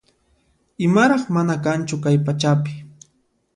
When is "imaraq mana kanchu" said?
0.85-1.95